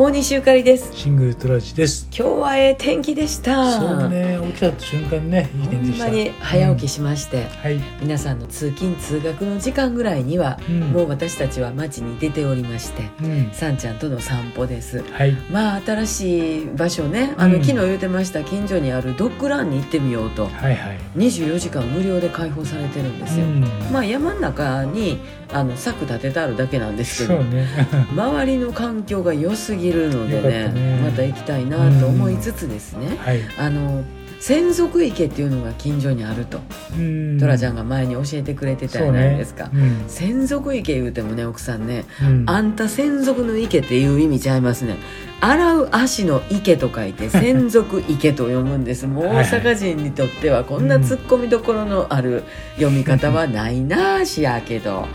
[0.00, 2.06] 大西ゆかりですシングルトラジです。
[2.16, 6.04] 今日はええ天気でしたそうね、起きた瞬間ね、いいほ天気でした。
[6.04, 7.80] んまに早起きしまして、はい。
[8.00, 13.50] 皆さんの通勤通学の時間ぐらいには、うんもう私たちは街に出ておりましてうん。
[13.50, 15.32] さんちゃんとの散歩ですはい。
[15.50, 20.98] まあ新しい場所ねあの、うん昨日言うてました近所にあるドッグランに行ってみようとはいはい。
[21.16, 23.64] 24時間無料で開放されてるんですよ、うん。
[23.92, 25.18] まあ山の中に
[25.52, 27.66] あの柵立ててあるだけなんですけどそうね。
[28.14, 33.40] 周りの環境が良すぎるのでねたねまた行きたいなと思いつつですね、はい。
[33.58, 34.04] あの
[34.40, 36.60] 専属池っていうのが近所にあると、
[36.96, 37.38] うん。
[37.40, 42.28] トラちゃんが前に教えてくれてたじゃないですか、そうね専属池言うてもね奥さんね、うん。
[42.28, 44.96] うんあんた専属の池っていう意味ちゃいますね
[45.40, 49.06] 洗う足の池と書いて 専属池と読むんです。
[49.06, 52.42] もう大阪人にとってはこんなツッコミどころのある
[52.76, 55.06] 読み方はないなしやけど、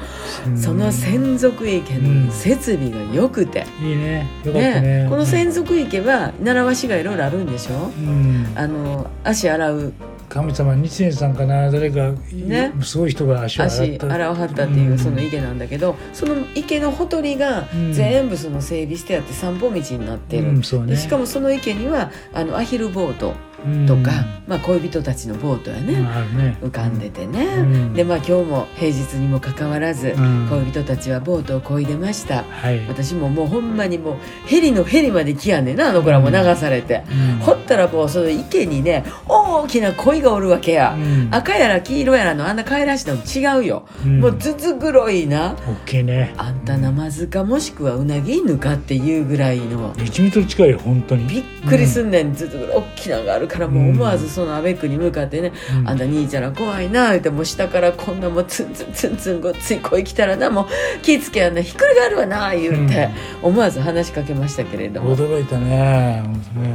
[0.47, 0.57] うん。
[0.57, 4.27] その専属池の設備が良くて、いいね。
[4.45, 5.07] よかったね。
[5.09, 7.91] この専属池は習わしがいろいろあるんでしょ？
[7.97, 8.47] うん。
[8.55, 9.93] あの足洗う
[10.33, 12.73] 神様日蓮さんかな誰か、ね。
[12.81, 14.11] すごい人が足を洗足った。
[14.11, 17.93] 洗わはったっていうその池なんだけど、その池のほとりがうん。
[17.93, 20.95] 全部その整備してあって散歩道になってる、うん、そうね。
[20.95, 23.29] でしかもその池にはあのアヒルボート。
[23.29, 23.52] うん
[23.87, 24.11] とか、
[24.47, 26.57] まあ、恋人たちのボートやね、ね。
[26.61, 27.93] 浮かんでてね、うん。
[27.93, 30.47] でまあ今日も平日にもかかわらず、うん。
[30.49, 32.43] 恋人たちはボートを漕いでました。
[32.43, 32.85] はい。
[32.87, 37.39] 私ももうほんまにもうヘリのヘリまで来やんねんなあの子らも流されて、うん。
[37.39, 41.29] ほったらもうその池にね大きな鯉がおるわけや、うん。
[41.31, 44.19] 赤やら黄色やらのあんな可愛らしいのも違うよ、うん。
[44.19, 45.53] もうずつ黒いな。
[45.53, 46.33] オッケーね。
[46.37, 49.93] あんたナマズかもしくはウナギ犬かっていうぐらいの。
[49.95, 51.25] 1メートル近いよ、本当に。
[51.27, 60.65] びっくりすんねん、ずっと大きなのがあるからもう思わずそのアベックに向かってね「うんあんた兄ちゃんら怖いな」言ってもう下からこんなもうツンツンツンツンごっつい声来たらなもう
[61.01, 63.09] 気ぃつけやんなひっくり返るわな言って、
[63.41, 65.15] 思わず話しかけましたけれども。
[65.15, 66.23] 驚いたね。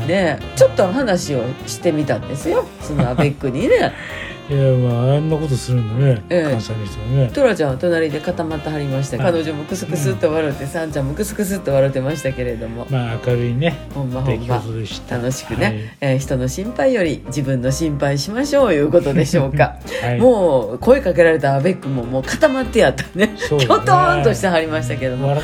[0.06, 3.92] ね、ちょっと話をしてみたんですよそのアベックにね
[4.50, 6.50] いやまああんなことするんだね、ええ。
[6.50, 7.30] 関西の人はね。
[7.34, 9.16] トラちゃんは隣で固まってはりました。
[9.22, 13.76] はい彼女もクスクスっと笑って、サンちゃんもクスクスっと笑ってましたけれども、まあ明るいね。
[13.94, 14.62] ほんまほんま。
[15.10, 23.36] 楽しくね、えー人の心配より自分の心配しましょういうことでしょうか、はい、はい、もう声かけられたアベックももう固まってやったね。
[23.38, 25.42] きょとーんとしてはりましたけども、ね。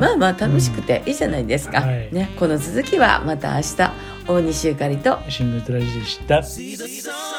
[0.00, 2.08] まあまあ楽しくていいじゃないですか、はい。
[2.12, 3.92] ね、この続きはまた明日
[4.26, 5.18] 大西ゆかりと。
[5.28, 6.42] シングルトラジでした「